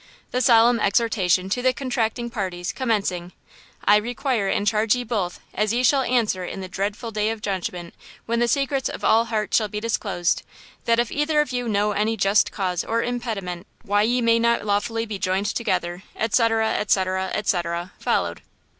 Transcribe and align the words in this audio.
The 0.31 0.41
solemn 0.41 0.79
exhortation 0.79 1.47
to 1.51 1.61
the 1.61 1.73
contracting 1.73 2.31
parties, 2.31 2.73
commencing 2.73 3.33
"I 3.85 3.97
require 3.97 4.47
and 4.47 4.65
charge 4.65 4.95
ye 4.95 5.03
both, 5.03 5.39
as 5.53 5.73
ye 5.75 5.83
shall 5.83 6.01
answer 6.01 6.43
in 6.43 6.59
the 6.59 6.67
dreadful 6.67 7.11
day 7.11 7.29
of 7.29 7.43
judgment 7.43 7.93
when 8.25 8.39
the 8.39 8.47
secrets 8.47 8.89
of 8.89 9.03
all 9.03 9.25
hearts 9.25 9.55
shall 9.55 9.67
be 9.67 9.79
disclosed, 9.79 10.41
that 10.85 10.97
if 10.97 11.11
either 11.11 11.39
of 11.39 11.51
you 11.51 11.69
know 11.69 11.91
any 11.91 12.17
just 12.17 12.51
cause 12.51 12.83
or 12.83 13.03
impediment 13.03 13.67
why 13.83 14.01
ye 14.01 14.21
may 14.23 14.39
not 14.39 14.65
lawfully 14.65 15.05
be 15.05 15.19
joined 15.19 15.45
together, 15.45 16.01
etc., 16.15 16.69
etc., 16.77 17.29
etc., 17.35 17.91
followed. 17.99 18.41